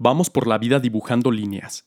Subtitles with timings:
[0.00, 1.84] Vamos por la vida dibujando líneas.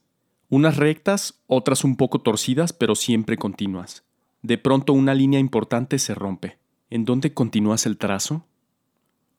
[0.50, 4.04] Unas rectas, otras un poco torcidas, pero siempre continuas.
[4.42, 6.60] De pronto una línea importante se rompe.
[6.90, 8.46] ¿En dónde continúas el trazo?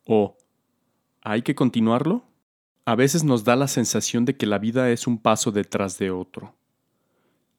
[0.07, 0.39] ¿O
[1.21, 2.25] hay que continuarlo?
[2.87, 6.11] A veces nos da la sensación de que la vida es un paso detrás de
[6.11, 6.55] otro.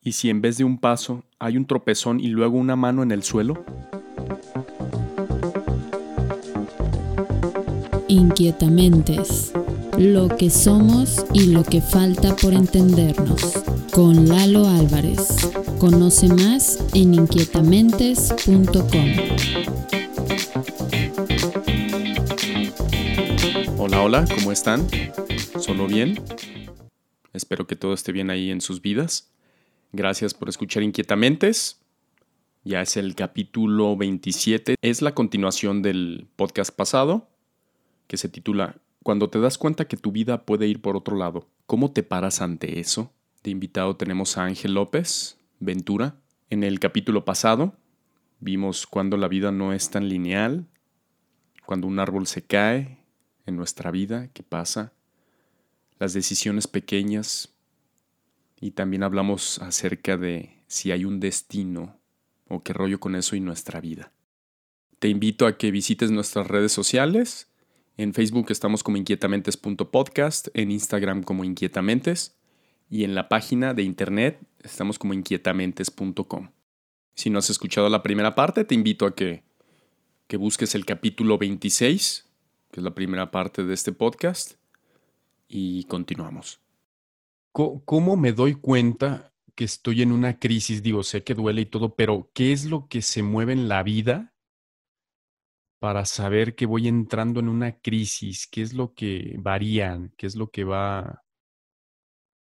[0.02, 3.12] ¿Y si en vez de un paso hay un tropezón y luego una mano en
[3.12, 3.64] el suelo?
[8.08, 9.54] Inquietamentes
[9.98, 13.64] lo que somos y lo que falta por entendernos.
[13.92, 15.52] Con Lalo Álvarez.
[15.80, 19.10] Conoce más en inquietamentes.com.
[23.78, 24.88] Hola, hola, ¿cómo están?
[25.60, 26.20] ¿Solo bien?
[27.34, 29.32] Espero que todo esté bien ahí en sus vidas.
[29.92, 31.80] Gracias por escuchar Inquietamentes.
[32.64, 34.76] Ya es el capítulo 27.
[34.82, 37.28] Es la continuación del podcast pasado,
[38.08, 41.48] que se titula cuando te das cuenta que tu vida puede ir por otro lado,
[41.66, 43.12] ¿cómo te paras ante eso?
[43.44, 46.16] De invitado tenemos a Ángel López, Ventura.
[46.50, 47.76] En el capítulo pasado
[48.40, 50.68] vimos cuando la vida no es tan lineal,
[51.66, 53.00] cuando un árbol se cae
[53.46, 54.94] en nuestra vida, qué pasa,
[56.00, 57.54] las decisiones pequeñas
[58.60, 61.98] y también hablamos acerca de si hay un destino
[62.48, 64.14] o qué rollo con eso y nuestra vida.
[65.00, 67.53] Te invito a que visites nuestras redes sociales
[67.98, 72.36] en Facebook estamos como inquietamentes.podcast, en Instagram como inquietamentes
[72.90, 76.50] y en la página de internet estamos como inquietamentes.com.
[77.16, 79.44] Si no has escuchado la primera parte, te invito a que,
[80.28, 82.28] que busques el capítulo 26,
[82.72, 84.54] que es la primera parte de este podcast,
[85.48, 86.60] y continuamos.
[87.52, 90.82] ¿Cómo me doy cuenta que estoy en una crisis?
[90.82, 93.84] Digo, sé que duele y todo, pero ¿qué es lo que se mueve en la
[93.84, 94.33] vida
[95.84, 100.38] para saber que voy entrando en una crisis, qué es lo que varían, qué es
[100.38, 101.26] lo que va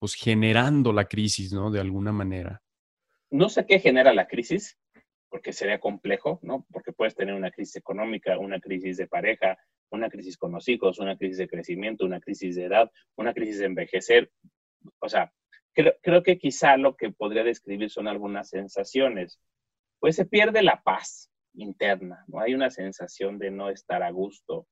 [0.01, 1.71] pues generando la crisis, ¿no?
[1.71, 2.61] De alguna manera.
[3.31, 4.77] No sé qué genera la crisis,
[5.29, 6.67] porque sería complejo, ¿no?
[6.73, 9.57] Porque puedes tener una crisis económica, una crisis de pareja,
[9.93, 13.61] una crisis con los hijos, una crisis de crecimiento, una crisis de edad, una crisis
[13.61, 14.33] de envejecer.
[14.99, 15.33] O sea,
[15.73, 19.39] creo, creo que quizá lo que podría describir son algunas sensaciones.
[20.01, 22.41] Pues se pierde la paz, interna, ¿no?
[22.41, 24.67] Hay una sensación de no estar a gusto.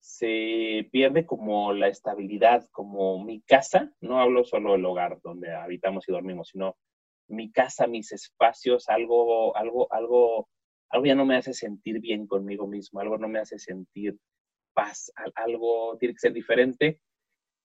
[0.00, 6.08] Se pierde como la estabilidad, como mi casa, no hablo solo del hogar donde habitamos
[6.08, 6.76] y dormimos, sino
[7.28, 10.48] mi casa, mis espacios, algo, algo, algo,
[10.90, 14.16] algo ya no me hace sentir bien conmigo mismo, algo no me hace sentir
[14.72, 17.00] paz, algo tiene que ser diferente.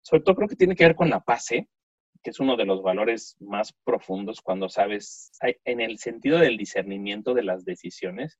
[0.01, 1.69] Sobre todo creo que tiene que ver con la paz, ¿eh?
[2.23, 5.31] Que es uno de los valores más profundos cuando sabes,
[5.65, 8.39] en el sentido del discernimiento de las decisiones,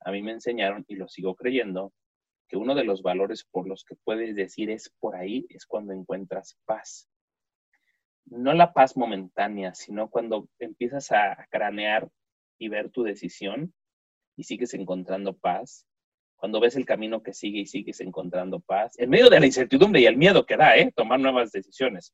[0.00, 1.92] a mí me enseñaron y lo sigo creyendo,
[2.48, 5.94] que uno de los valores por los que puedes decir es por ahí es cuando
[5.94, 7.08] encuentras paz.
[8.26, 12.08] No la paz momentánea, sino cuando empiezas a cranear
[12.58, 13.72] y ver tu decisión
[14.36, 15.86] y sigues encontrando paz.
[16.36, 20.02] Cuando ves el camino que sigue y sigues encontrando paz, en medio de la incertidumbre
[20.02, 20.92] y el miedo que da, ¿eh?
[20.94, 22.12] Tomar nuevas decisiones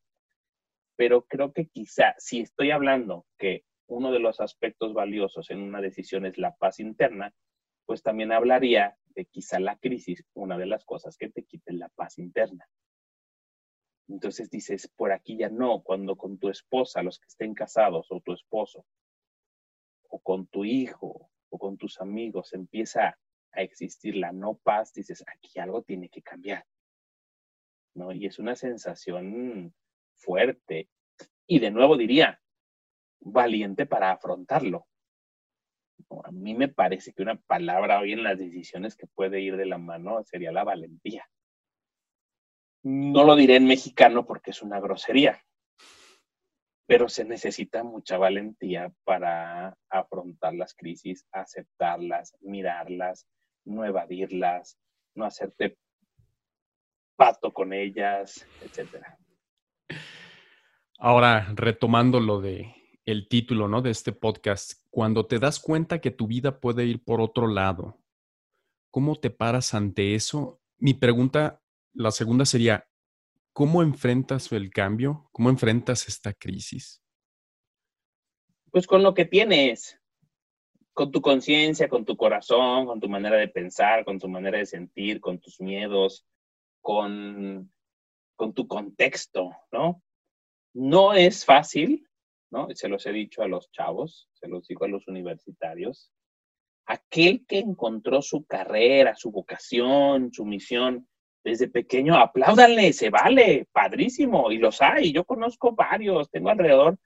[1.02, 5.80] pero creo que quizá si estoy hablando que uno de los aspectos valiosos en una
[5.80, 7.34] decisión es la paz interna,
[7.86, 11.88] pues también hablaría de quizá la crisis, una de las cosas que te quite la
[11.88, 12.68] paz interna.
[14.06, 18.20] Entonces dices, por aquí ya no, cuando con tu esposa, los que estén casados, o
[18.20, 18.86] tu esposo,
[20.08, 23.18] o con tu hijo, o con tus amigos, empieza
[23.50, 26.64] a existir la no paz, dices, aquí algo tiene que cambiar.
[27.94, 28.12] ¿No?
[28.12, 29.74] Y es una sensación
[30.22, 30.88] fuerte
[31.46, 32.40] y de nuevo diría,
[33.20, 34.86] valiente para afrontarlo.
[36.24, 39.66] A mí me parece que una palabra hoy en las decisiones que puede ir de
[39.66, 41.26] la mano sería la valentía.
[42.84, 45.42] No lo diré en mexicano porque es una grosería,
[46.86, 53.26] pero se necesita mucha valentía para afrontar las crisis, aceptarlas, mirarlas,
[53.64, 54.78] no evadirlas,
[55.14, 55.78] no hacerte
[57.16, 59.16] pato con ellas, etcétera.
[61.04, 63.82] Ahora, retomando lo de el título, ¿no?
[63.82, 67.98] De este podcast, cuando te das cuenta que tu vida puede ir por otro lado,
[68.92, 70.60] ¿cómo te paras ante eso?
[70.78, 71.60] Mi pregunta,
[71.92, 72.86] la segunda sería,
[73.52, 75.28] ¿cómo enfrentas el cambio?
[75.32, 77.02] ¿Cómo enfrentas esta crisis?
[78.70, 80.00] Pues con lo que tienes,
[80.92, 84.66] con tu conciencia, con tu corazón, con tu manera de pensar, con tu manera de
[84.66, 86.24] sentir, con tus miedos,
[86.80, 87.72] con,
[88.36, 90.00] con tu contexto, ¿no?
[90.74, 92.08] No es fácil,
[92.50, 92.68] ¿no?
[92.74, 96.12] Se los he dicho a los chavos, se los digo a los universitarios.
[96.86, 101.08] Aquel que encontró su carrera, su vocación, su misión
[101.44, 105.12] desde pequeño, apláudanle, se vale, padrísimo, y los hay.
[105.12, 106.98] Yo conozco varios, tengo alrededor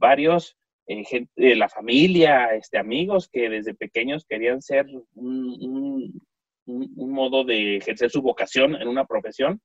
[0.00, 0.56] varios
[0.86, 6.20] eh, de la familia, este, amigos que desde pequeños querían ser un,
[6.66, 9.60] modo de ejercer su vocación en una profesión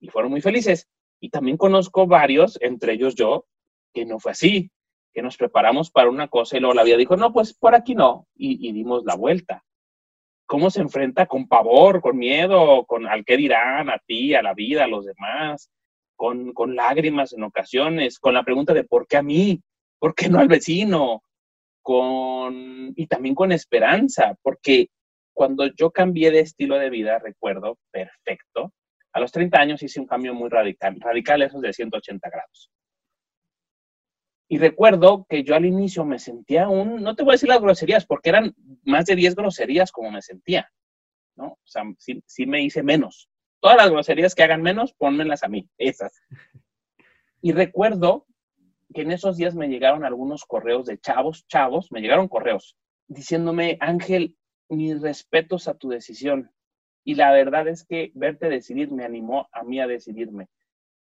[0.00, 0.88] y fueron muy felices.
[1.24, 3.46] Y también conozco varios, entre ellos yo,
[3.92, 4.70] que no fue así,
[5.12, 7.94] que nos preparamos para una cosa y luego la vida dijo, no, pues por aquí
[7.94, 9.64] no, y, y dimos la vuelta.
[10.46, 14.52] ¿Cómo se enfrenta con pavor, con miedo, con al qué dirán, a ti, a la
[14.52, 15.70] vida, a los demás,
[16.16, 19.62] con, con lágrimas en ocasiones, con la pregunta de por qué a mí,
[20.04, 21.22] ¿Por qué no al vecino?
[21.80, 24.88] Con, y también con esperanza, porque
[25.32, 28.70] cuando yo cambié de estilo de vida, recuerdo perfecto,
[29.14, 32.70] a los 30 años hice un cambio muy radical, radical esos de 180 grados.
[34.48, 37.62] Y recuerdo que yo al inicio me sentía un, no te voy a decir las
[37.62, 40.70] groserías, porque eran más de 10 groserías como me sentía,
[41.36, 41.46] ¿no?
[41.46, 43.30] O sea, sí, sí me hice menos.
[43.60, 46.20] Todas las groserías que hagan menos, pónmelas a mí, esas.
[47.40, 48.26] Y recuerdo
[48.92, 52.76] que en esos días me llegaron algunos correos de chavos, chavos, me llegaron correos
[53.06, 54.36] diciéndome, Ángel,
[54.68, 56.50] mis respetos a tu decisión.
[57.04, 60.48] Y la verdad es que verte decidir me animó a mí a decidirme.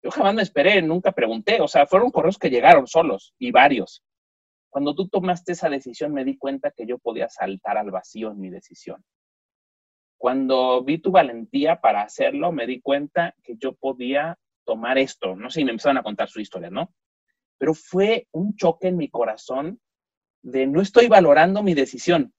[0.03, 4.03] Yo jamás me esperé, nunca pregunté, o sea, fueron correos que llegaron solos y varios.
[4.69, 8.39] Cuando tú tomaste esa decisión me di cuenta que yo podía saltar al vacío en
[8.39, 9.03] mi decisión.
[10.17, 15.35] Cuando vi tu valentía para hacerlo, me di cuenta que yo podía tomar esto.
[15.35, 16.93] No sé, y me empezaron a contar su historia, ¿no?
[17.57, 19.79] pero fue un choque en mi corazón
[20.41, 22.33] de no estoy valorando mi decisión,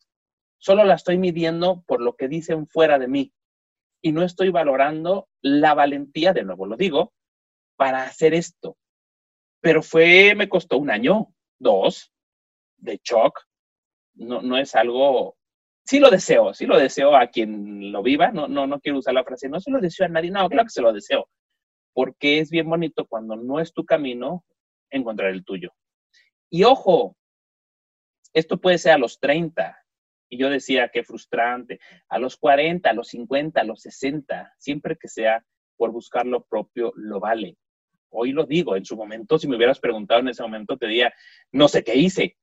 [0.57, 3.33] solo la estoy midiendo por lo que dicen fuera de mí
[4.03, 7.13] y no estoy valorando la valentía, de nuevo lo digo,
[7.77, 8.77] para hacer esto.
[9.61, 11.29] Pero fue, me costó un año,
[11.59, 12.13] dos,
[12.77, 13.41] de shock.
[14.15, 15.37] No, no es algo,
[15.85, 19.15] sí lo deseo, sí lo deseo a quien lo viva, no, no, no quiero usar
[19.15, 21.29] la frase, no se lo deseo a nadie, no, claro que se lo deseo,
[21.95, 24.45] porque es bien bonito cuando no es tu camino,
[24.91, 25.73] encontrar el tuyo.
[26.51, 27.17] Y ojo,
[28.33, 29.77] esto puede ser a los 30.
[30.29, 31.81] Y yo decía, qué frustrante.
[32.09, 35.45] A los 40, a los 50, a los 60, siempre que sea
[35.77, 37.57] por buscar lo propio, lo vale.
[38.11, 41.13] Hoy lo digo, en su momento, si me hubieras preguntado en ese momento, te diría,
[41.53, 42.37] no sé qué hice.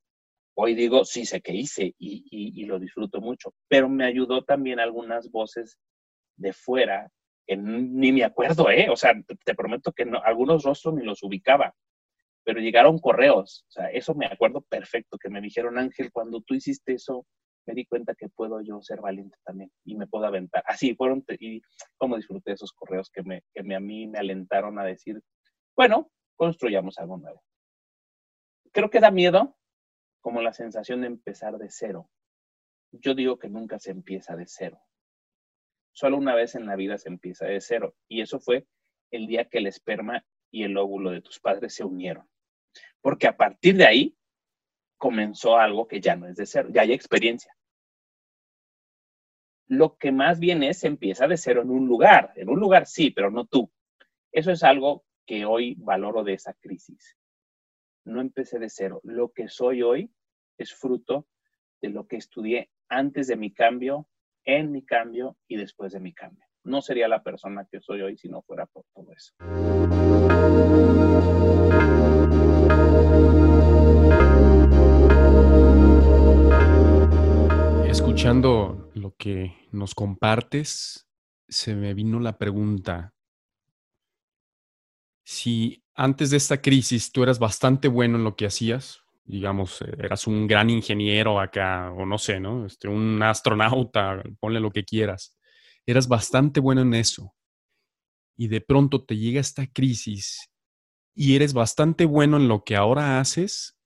[0.55, 3.53] Hoy digo, sí sé qué hice y, y lo disfruto mucho.
[3.67, 5.77] Pero me ayudó también algunas voces
[6.37, 7.09] de fuera
[7.45, 8.87] que ni me acuerdo, ¿eh?
[8.89, 11.73] O sea, te, prometo que no, algunos rostros ni los ubicaba
[12.45, 16.53] pero llegaron correos, o sea, eso me acuerdo perfecto, que me dijeron, Ángel, cuando tú
[16.53, 17.25] hiciste eso,
[17.65, 20.63] me di cuenta que puedo yo ser valiente también y me puedo aventar.
[20.67, 21.61] Así fueron, y
[21.97, 25.21] cómo disfruté esos correos que, me, que a mí me alentaron a decir,
[25.75, 27.43] bueno, construyamos algo nuevo.
[28.71, 29.55] Creo que da miedo
[30.21, 32.09] como la sensación de empezar de cero.
[32.91, 34.79] Yo digo que nunca se empieza de cero.
[35.93, 37.95] Solo una vez en la vida se empieza de cero.
[38.07, 38.67] Y eso fue
[39.11, 42.27] el día que el esperma y el óvulo de tus padres se unieron
[43.05, 44.17] porque a partir de ahí
[45.05, 47.55] comenzó algo que ya no es de cero, ya hay experiencia.
[49.67, 53.11] Lo que más bien es, empieza de cero en un lugar, en un lugar sí,
[53.11, 53.71] pero no tú.
[54.31, 57.15] Eso es algo que hoy valoro de esa crisis.
[58.03, 58.99] No empecé de cero.
[59.03, 60.11] Lo que soy hoy
[60.57, 61.27] es fruto
[61.83, 64.07] de lo que estudié antes de mi cambio,
[64.43, 66.47] en mi cambio y después de mi cambio.
[66.63, 69.35] No sería la persona que soy hoy si no fuera por todo eso.
[78.15, 81.05] Escuchando lo que nos compartes,
[81.49, 83.13] se me vino la pregunta,
[85.25, 90.27] si antes de esta crisis tú eras bastante bueno en lo que hacías, digamos, eras
[90.27, 92.65] un gran ingeniero acá, o no sé, ¿no?
[92.65, 95.37] Este, un astronauta, ponle lo que quieras,
[95.85, 97.35] eras bastante bueno en eso,
[98.37, 100.49] y de pronto te llega esta crisis
[101.13, 103.77] y eres bastante bueno en lo que ahora haces,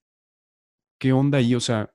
[1.00, 1.56] ¿qué onda ahí?
[1.56, 1.92] O sea,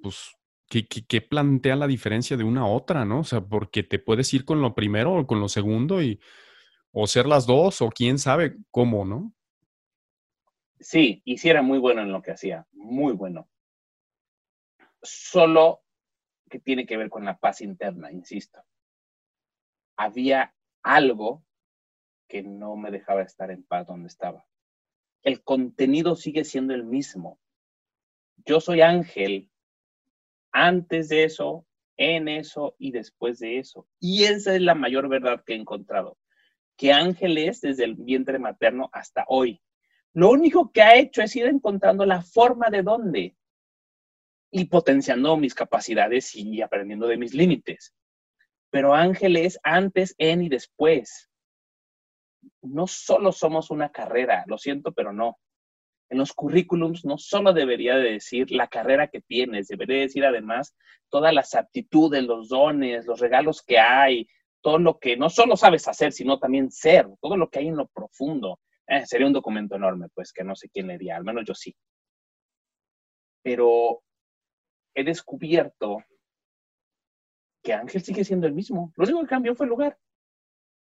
[0.00, 0.36] pues
[0.68, 3.20] que, plantea la diferencia de una a otra, ¿no?
[3.20, 6.20] O sea, porque te puedes ir con lo primero o con lo segundo y
[6.92, 9.32] o ser las dos o quién sabe cómo, ¿no?
[10.80, 13.48] Sí, y sí era muy bueno en lo que hacía, muy bueno.
[15.02, 15.82] Solo
[16.50, 18.62] que tiene que ver con la paz interna, insisto.
[19.96, 21.44] Había algo
[22.28, 24.46] que no me dejaba estar en paz donde estaba.
[25.22, 27.38] El contenido sigue siendo el mismo.
[28.44, 29.50] Yo soy ángel
[30.54, 33.86] antes de eso, en eso y después de eso.
[34.00, 36.16] Y esa es la mayor verdad que he encontrado,
[36.76, 39.60] que Ángel es desde el vientre materno hasta hoy.
[40.12, 43.36] Lo único que ha hecho es ir encontrando la forma de dónde
[44.52, 47.92] y potenciando mis capacidades y aprendiendo de mis límites.
[48.70, 51.30] pero ángel es antes, en y después.
[52.62, 55.38] No solo somos una carrera, lo siento, pero no.
[56.14, 60.76] En los currículums no solo debería de decir la carrera que tienes, debería decir además
[61.08, 64.28] todas las aptitudes, los dones, los regalos que hay,
[64.60, 67.76] todo lo que no solo sabes hacer, sino también ser, todo lo que hay en
[67.76, 68.60] lo profundo.
[68.86, 71.74] Eh, sería un documento enorme, pues que no sé quién leería, al menos yo sí.
[73.42, 74.04] Pero
[74.94, 75.98] he descubierto
[77.60, 78.92] que Ángel sigue siendo el mismo.
[78.94, 79.98] Lo único que cambió fue el lugar.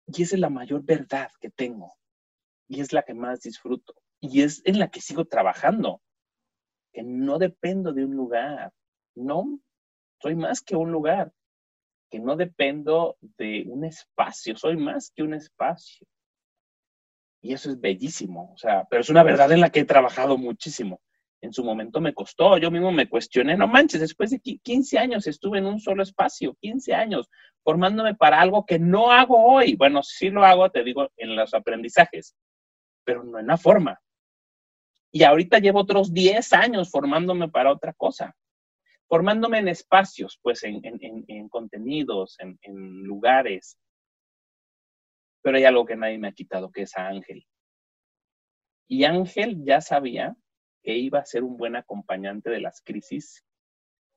[0.08, 1.94] Y esa es la mayor verdad que tengo.
[2.68, 3.96] Y es la que más disfruto.
[4.22, 6.02] Y es en la que sigo trabajando.
[6.94, 8.72] Que no dependo de un lugar.
[9.16, 9.60] No,
[10.22, 11.34] soy más que un lugar.
[12.10, 14.56] Que no dependo de un espacio.
[14.56, 16.08] Soy más que un espacio.
[17.42, 18.52] Y eso es bellísimo.
[18.54, 21.02] O sea, pero es una verdad en la que he trabajado muchísimo
[21.46, 25.28] en su momento me costó, yo mismo me cuestioné, no manches, después de 15 años
[25.28, 27.30] estuve en un solo espacio, 15 años,
[27.64, 29.76] formándome para algo que no hago hoy.
[29.76, 32.36] Bueno, sí lo hago, te digo, en los aprendizajes,
[33.04, 34.00] pero no en la forma.
[35.16, 38.36] Y ahorita llevo otros 10 años formándome para otra cosa,
[39.08, 42.58] formándome en espacios, pues en, en contenidos, en,
[43.04, 43.78] lugares.
[45.42, 47.46] Pero hay algo que nadie me ha quitado, que es a Ángel.
[48.90, 50.36] Y Ángel ya sabía
[50.84, 53.46] que iba a ser un buen acompañante de las crisis,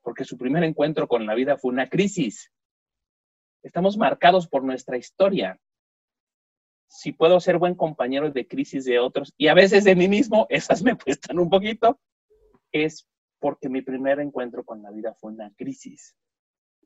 [0.01, 2.51] porque su primer encuentro con la vida fue una crisis.
[3.63, 5.61] Estamos marcados por nuestra historia.
[6.89, 10.47] Si puedo ser buen compañero de crisis de otros y a veces de mí mismo,
[10.49, 11.99] esas me cuestan un poquito,
[12.71, 13.07] es
[13.39, 16.15] porque mi primer encuentro con la vida fue una crisis.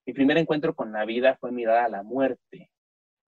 [0.05, 2.69] Mi primer encuentro con la vida fue mirar a la muerte.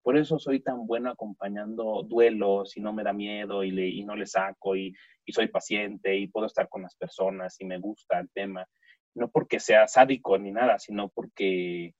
[0.04, 4.28] Por eso soy tan bueno acompañando duelos y no me da miedo y, no le
[4.28, 4.94] saco y,
[5.26, 8.68] y, soy paciente y puedo estar con las personas y me gusta el tema.
[9.16, 11.96] No porque sea sádico ni nada, sino porque,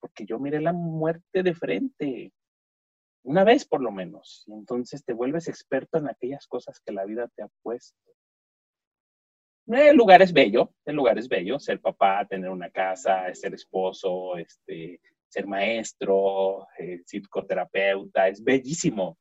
[0.00, 2.32] porque yo miré la muerte de frente,
[3.24, 4.44] una vez por lo menos.
[4.46, 7.98] Y entonces te vuelves experto en aquellas cosas que la vida te ha puesto.
[9.66, 14.36] El lugar es bello, el lugar es bello, ser papá, tener una casa, ser esposo,
[14.36, 19.16] este, ser maestro, eh, psicoterapeuta, es bellísimo.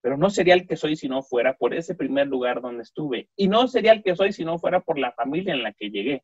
[0.00, 3.28] Pero no sería el que soy si no fuera por ese primer lugar donde estuve.
[3.36, 5.90] Y no sería el que soy si no fuera por la familia en la que
[5.90, 6.22] llegué.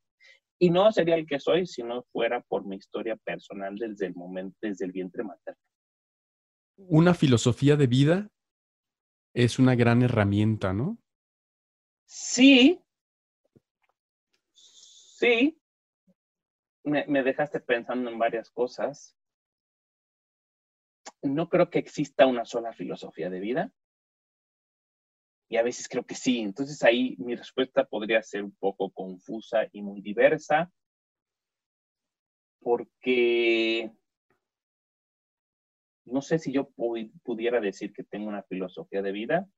[0.58, 4.14] Y no sería el que soy si no fuera por mi historia personal desde el
[4.14, 5.69] momento, desde el vientre materno.
[6.88, 8.30] Una filosofía de vida
[9.34, 10.98] es una gran herramienta, ¿no?
[12.06, 12.82] Sí.
[14.52, 15.60] Sí,
[16.84, 19.16] me, dejaste pensando en varias cosas.
[21.22, 23.72] No creo que exista una sola filosofía de vida.
[25.48, 26.40] Y a veces creo que sí.
[26.40, 30.72] Entonces ahí mi respuesta podría ser un poco confusa y muy diversa.
[32.60, 33.92] Porque
[36.10, 36.70] no sé si yo
[37.22, 39.48] pudiera decir que tengo una filosofía de vida.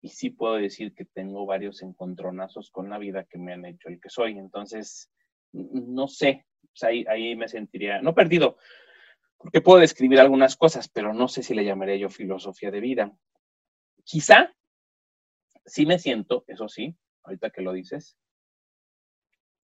[0.00, 3.88] Y sí puedo decir que tengo varios encontronazos con la vida que me han hecho
[3.88, 4.36] el que soy.
[4.38, 5.10] Entonces,
[5.52, 6.46] no sé,
[7.08, 8.56] ahí, me sentiría, no perdido,
[9.36, 13.12] porque puedo describir algunas cosas, pero no sé si le llamaría yo filosofía de vida.
[14.04, 14.52] Quizá
[15.64, 18.16] sí me siento, eso sí, ahorita que lo dices,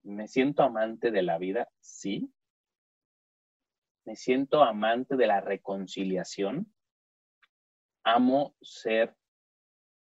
[0.03, 2.31] me siento amante de la vida, sí.
[4.05, 6.73] Me siento amante de la reconciliación.
[8.05, 9.17] Amo ser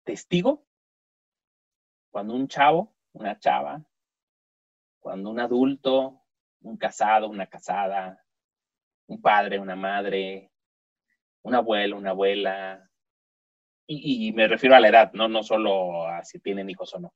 [0.03, 0.65] testigo.
[2.11, 3.83] Cuando un chavo, una chava,
[4.99, 6.23] cuando un adulto,
[6.61, 8.25] un casado, una casada,
[9.07, 10.51] un padre, una madre,
[11.43, 12.89] un abuelo, una abuela,
[13.87, 17.13] y, me refiero a la edad, no, no solo a si tienen hijos o no,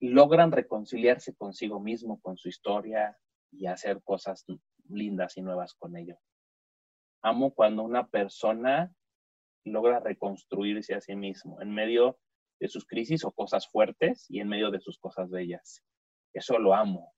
[0.00, 3.18] logran reconciliarse consigo mismo, con su historia
[3.50, 4.46] y hacer cosas
[4.90, 6.18] lindas y nuevas con ello.
[7.22, 8.92] Amo cuando una persona
[9.64, 12.18] logra reconstruirse a sí mismo en medio
[12.58, 15.82] de sus crisis o cosas fuertes y en medio de sus cosas bellas.
[16.32, 17.12] Eso lo amo.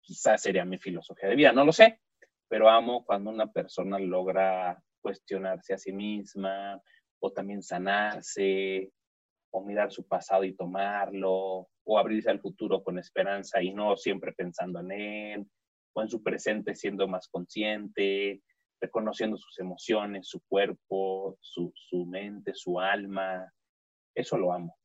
[0.00, 2.00] Quizás sería mi filosofía de vida, no lo sé,
[2.48, 6.80] pero amo cuando una persona logra cuestionarse a sí misma
[7.20, 8.92] o también sanarse
[9.52, 14.32] o mirar su pasado y tomarlo o abrirse al futuro con esperanza y no siempre
[14.32, 15.50] pensando en él
[15.92, 18.42] o en su presente siendo más consciente,
[18.80, 23.52] reconociendo sus emociones, su cuerpo, su, su mente, su alma.
[24.14, 24.76] Eso lo amo.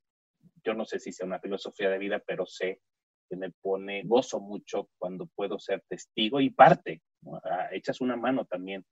[0.64, 2.82] Yo no sé si sea una filosofía de vida, pero sé
[3.30, 7.02] que me pone, gozo mucho cuando puedo ser testigo y parte,
[7.44, 8.86] ah, echas una mano también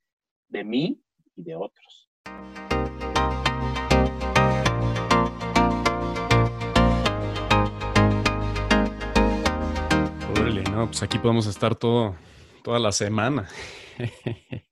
[0.48, 1.02] de mí
[1.36, 2.10] y de otros.
[10.74, 12.16] No, pues aquí podemos estar todo,
[12.64, 13.48] toda la semana.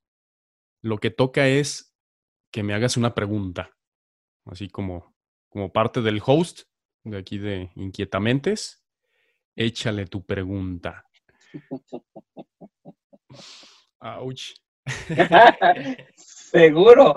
[0.81, 1.96] Lo que toca es
[2.51, 3.70] que me hagas una pregunta,
[4.46, 5.15] así como,
[5.50, 6.62] como parte del host
[7.03, 8.84] de aquí de Inquietamentes.
[9.55, 11.05] Échale tu pregunta.
[14.00, 14.55] Ouch.
[16.15, 17.13] Seguro.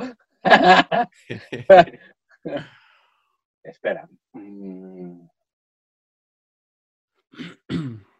[3.62, 4.06] Espera.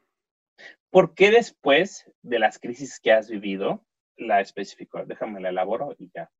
[0.94, 3.84] ¿Por qué después de las crisis que has vivido,
[4.16, 6.30] la especifico, déjame la elaboro y ya.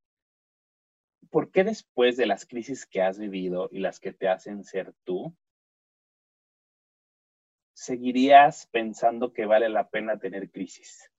[1.29, 4.93] ¿Por qué después de las crisis que has vivido y las que te hacen ser
[5.03, 5.35] tú,
[7.73, 11.11] seguirías pensando que vale la pena tener crisis?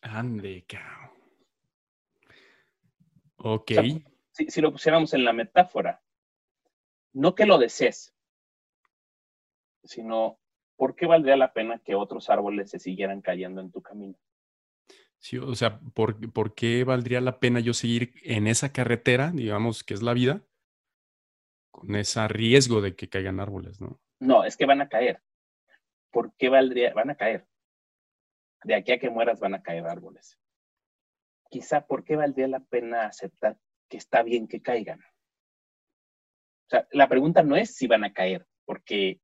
[0.00, 1.12] Ande, cao.
[3.36, 3.72] Ok.
[4.32, 6.02] si, si, lo pusiéramos en la metáfora,
[7.12, 8.14] no que lo desees,
[9.82, 10.40] sino
[10.76, 14.16] ¿por qué valdría la pena que otros árboles se siguieran cayendo en tu camino?
[15.18, 19.94] Sí, o sea, ¿por, qué valdría la pena yo seguir en esa carretera, digamos, que
[19.94, 20.42] es la vida,
[21.70, 23.98] con ese riesgo de que caigan árboles, no?
[24.20, 25.22] No, es que van a caer.
[26.10, 26.92] ¿Por qué valdría?
[26.92, 27.46] Van a caer.
[28.64, 30.38] De aquí a que mueras van a caer árboles.
[31.48, 35.00] Quizá, ¿por qué valdría la pena aceptar que está bien que caigan?
[35.00, 39.20] O sea, la pregunta no es si van a caer, porque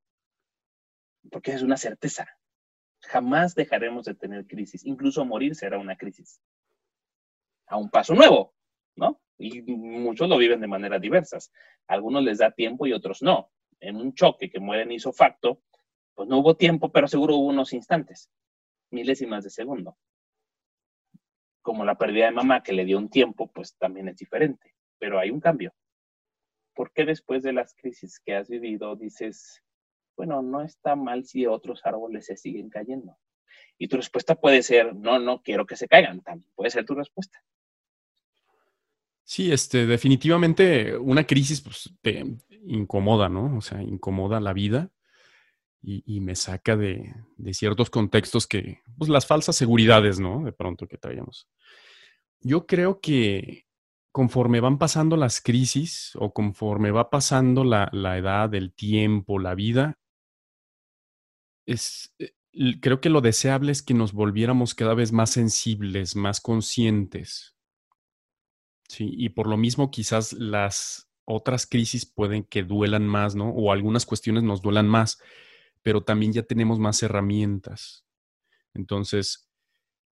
[1.31, 2.29] porque es una certeza.
[3.03, 4.85] Jamás dejaremos de tener crisis.
[4.85, 6.41] Incluso morir será una crisis.
[7.67, 8.55] A un paso nuevo,
[8.97, 9.21] ¿no?
[9.39, 11.53] Y muchos lo viven de maneras diversas.
[11.87, 13.50] algunos les da tiempo y otros no.
[13.81, 15.62] En un choque que mueren hizo facto,
[16.15, 18.31] pues no hubo tiempo, pero seguro hubo unos instantes,
[18.91, 19.97] milésimas de segundo.
[21.62, 25.19] Como la pérdida de mamá que le dio un tiempo, pues también es diferente, pero
[25.19, 25.73] hay un cambio.
[26.75, 29.62] ¿Por qué después de las crisis que has vivido dices,
[30.17, 33.17] bueno, no está mal si otros árboles se siguen cayendo.
[33.79, 36.95] Y tu respuesta puede ser, no, no quiero que se caigan, también puede ser tu
[36.95, 37.43] respuesta.
[39.25, 42.25] Sí, este, definitivamente una crisis pues, te
[42.64, 43.57] incomoda, ¿no?
[43.57, 44.91] O sea, incomoda la vida
[45.82, 50.45] y, me saca de, de, ciertos contextos que, pues las falsas seguridades, ¿no?
[50.45, 51.49] De pronto que traíamos.
[52.41, 53.67] Yo creo que
[54.13, 59.54] conforme van pasando las crisis o conforme va pasando la, la edad, el tiempo, la
[59.54, 60.00] vida,
[61.71, 62.33] eh,
[62.80, 67.56] creo que lo deseable es que nos volviéramos cada vez más sensibles, más conscientes.
[68.89, 73.50] Sí, y por lo mismo quizás las otras crisis pueden que duelan más, ¿no?
[73.50, 75.23] O algunas cuestiones nos duelan más,
[75.83, 78.04] pero también ya tenemos más herramientas.
[78.75, 79.49] Entonces,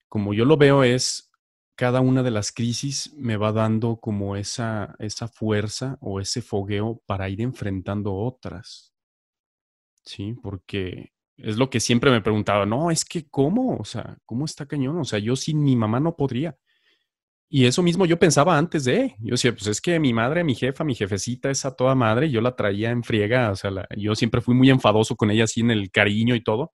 [0.09, 1.33] como yo lo veo es,
[1.75, 7.03] cada una de las crisis me va dando como esa, esa fuerza o ese fogueo
[7.07, 8.93] para ir enfrentando otras.
[10.05, 13.77] Sí, porque es lo que siempre me preguntaba, no, es que ¿cómo?
[13.77, 14.99] O sea, ¿cómo está cañón?
[14.99, 16.57] O sea, yo sin mi mamá no podría.
[17.49, 20.55] Y eso mismo yo pensaba antes de, yo decía, pues es que mi madre, mi
[20.55, 24.15] jefa, mi jefecita es a toda madre, yo la traía en friega, o sea, yo
[24.17, 26.73] siempre fui muy enfadoso con ella así en el cariño y todo.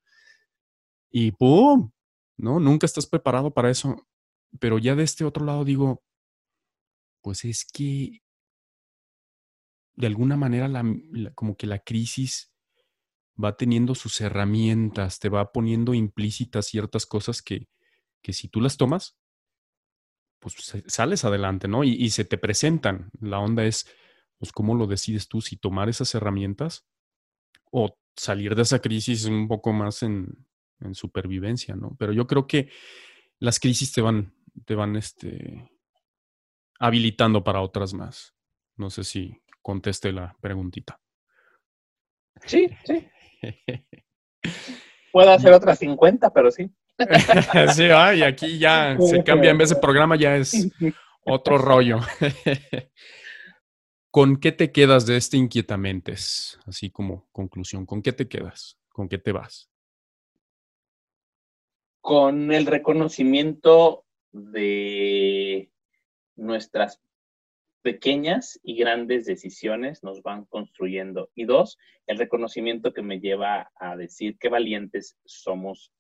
[1.11, 1.91] Y ¡pum!
[2.39, 4.07] No, nunca estás preparado para eso.
[4.61, 6.03] Pero ya de este otro lado digo,
[7.23, 8.23] pues es que
[9.95, 10.71] de alguna manera
[11.35, 12.52] como que la crisis
[13.43, 17.69] va teniendo sus herramientas, te va poniendo implícitas ciertas cosas que,
[18.23, 19.17] que si tú las tomas,
[20.39, 21.85] pues sales adelante, ¿no?
[21.85, 23.11] Y, se te presentan.
[23.21, 23.87] La onda es,
[24.39, 25.41] pues, ¿cómo lo decides tú?
[25.41, 26.85] Si tomar esas herramientas
[27.71, 30.47] o salir de esa crisis un poco más en,
[30.81, 31.95] en supervivencia, ¿no?
[31.97, 32.71] Pero yo creo que
[33.39, 34.35] las crisis te van,
[34.67, 35.71] te van, este,
[36.81, 38.35] habilitando para otras más.
[38.77, 41.01] No sé si conteste la preguntita.
[42.45, 43.07] Sí, sí.
[45.13, 46.71] Puedo hacer otras 50, pero sí.
[47.75, 50.71] sí, y aquí ya se cambia, en vez de programa ya es
[51.25, 52.01] otro rollo.
[54.11, 56.59] ¿Con qué te quedas de este Inquietamentes?
[56.67, 58.79] Así como conclusión, ¿con qué te quedas?
[58.91, 59.71] ¿Con qué te vas?
[62.03, 65.71] Con el reconocimiento de
[66.37, 67.01] nuestras
[67.83, 71.31] pequeñas y grandes decisiones nos van construyendo.
[71.35, 75.93] Y dos, el reconocimiento que me lleva a decir qué valientes somos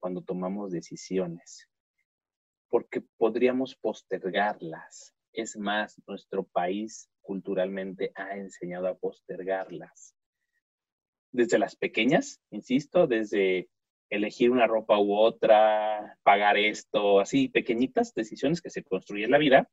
[0.00, 1.68] cuando tomamos decisiones,
[2.68, 5.14] porque podríamos postergarlas.
[5.32, 10.14] Es más, nuestro país culturalmente ha enseñado a postergarlas.
[11.32, 13.68] Desde las pequeñas, insisto, desde
[14.10, 19.68] elegir una ropa u otra, pagar esto, así pequeñitas decisiones que se construyen la vida,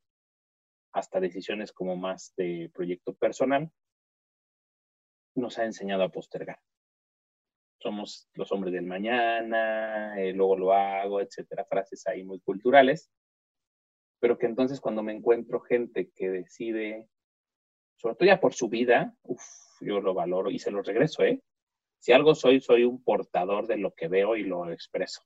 [0.93, 3.71] hasta decisiones como más de proyecto personal,
[5.35, 6.59] nos ha enseñado a postergar.
[7.79, 13.09] somos los hombres del mañana, eh, luego lo hago, etcétera, frases ahí muy culturales,
[14.19, 17.07] pero que entonces cuando me encuentro gente que decide,
[17.97, 19.41] sobre todo ya por su vida, uf,
[19.81, 21.41] yo lo valoro y se lo regreso, ¿eh?
[21.99, 25.21] Si algo soy, soy un portador de lo que veo y lo expreso.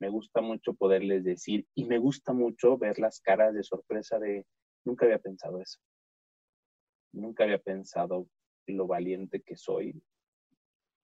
[0.00, 4.46] Me gusta mucho poderles decir y me gusta mucho ver las caras de sorpresa de,
[4.84, 5.80] nunca había pensado eso.
[7.12, 8.28] Nunca había pensado
[8.66, 10.00] lo valiente que soy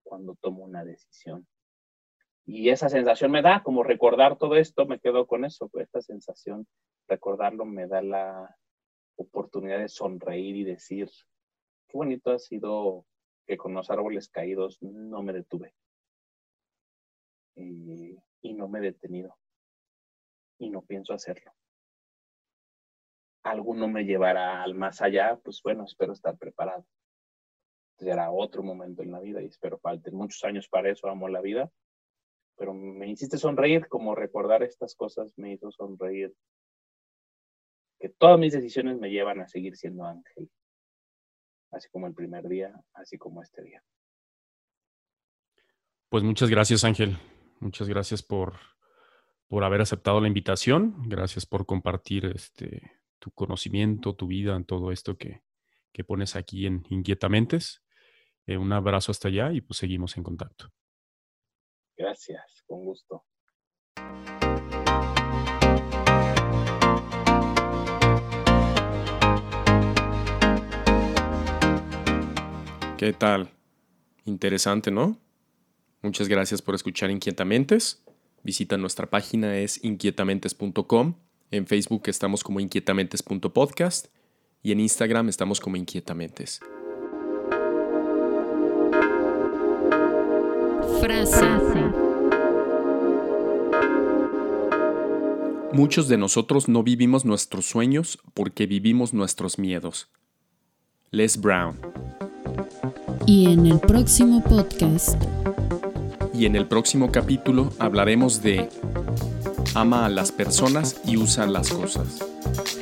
[0.02, 1.46] cuando tomo una decisión.
[2.46, 6.66] Y esa sensación me da, como recordar todo esto, me quedo con eso, esta sensación,
[7.09, 8.57] recordarlo me da la
[9.16, 11.09] oportunidad de sonreír y decir,
[11.88, 13.07] qué bonito ha sido
[13.46, 15.74] que con los árboles caídos no me detuve.
[17.57, 19.37] Y, y no me he detenido.
[20.59, 21.52] Y no pienso hacerlo.
[23.42, 26.87] Alguno me llevará al más allá, pues bueno, espero estar preparado
[27.98, 31.40] será otro momento en la vida y espero falten muchos años para eso, amo la
[31.40, 31.70] vida.
[32.57, 36.33] Pero me hiciste sonreír, como recordar estas cosas me hizo sonreír.
[37.98, 40.50] Que todas mis decisiones me llevan a seguir siendo ángel.
[41.72, 43.83] Así como el primer día, así como este día.
[46.11, 47.18] Pues muchas gracias, Ángel.
[47.64, 48.57] Muchas gracias por,
[49.48, 50.96] por haber aceptado la invitación.
[51.09, 55.42] Gracias por compartir este, tu conocimiento, tu vida en todo esto que,
[55.90, 57.83] que pones aquí en Inquietamentes.
[58.46, 60.74] Eh, un abrazo hasta allá y pues seguimos en contacto.
[61.96, 63.24] Gracias, con gusto.
[72.98, 73.48] ¿Qué tal?
[74.27, 75.24] Interesante, ¿no?
[76.05, 78.03] Muchas gracias por escuchar Inquietamentes.
[78.43, 81.14] Visita nuestra página es inquietamentes.com.
[81.51, 84.09] En Facebook estamos como inquietamentes.podcast
[84.62, 86.61] y en Instagram estamos como Inquietamentes.
[91.01, 91.47] Frase.
[95.73, 100.11] Muchos de nosotros no vivimos nuestros sueños porque vivimos nuestros miedos.
[101.11, 101.79] Les Brown.
[103.27, 105.19] Y en el próximo podcast.
[106.35, 108.68] Y en el próximo capítulo hablaremos de
[109.75, 112.25] ama a las personas y usa las cosas.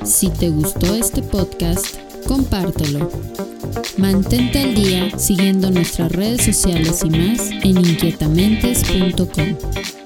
[0.04, 3.10] Si te gustó este podcast, compártelo.
[3.98, 10.01] Mantente al día siguiendo nuestras redes sociales y más en inquietamentes.com.